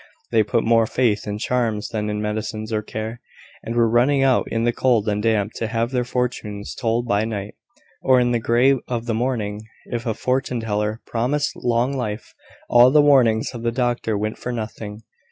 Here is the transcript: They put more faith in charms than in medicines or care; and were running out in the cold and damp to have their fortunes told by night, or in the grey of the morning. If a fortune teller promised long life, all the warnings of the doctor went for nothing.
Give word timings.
They 0.31 0.41
put 0.41 0.63
more 0.63 0.87
faith 0.87 1.27
in 1.27 1.37
charms 1.37 1.89
than 1.89 2.09
in 2.09 2.23
medicines 2.23 2.73
or 2.73 2.81
care; 2.81 3.21
and 3.61 3.75
were 3.75 3.87
running 3.87 4.23
out 4.23 4.47
in 4.51 4.63
the 4.63 4.73
cold 4.73 5.07
and 5.07 5.21
damp 5.21 5.51
to 5.57 5.67
have 5.67 5.91
their 5.91 6.03
fortunes 6.03 6.73
told 6.73 7.07
by 7.07 7.23
night, 7.23 7.53
or 8.01 8.19
in 8.19 8.31
the 8.31 8.39
grey 8.39 8.79
of 8.87 9.05
the 9.05 9.13
morning. 9.13 9.61
If 9.85 10.07
a 10.07 10.15
fortune 10.15 10.59
teller 10.61 11.01
promised 11.05 11.55
long 11.55 11.93
life, 11.95 12.33
all 12.67 12.89
the 12.89 12.99
warnings 12.99 13.51
of 13.53 13.61
the 13.61 13.71
doctor 13.71 14.17
went 14.17 14.39
for 14.39 14.51
nothing. 14.51 15.03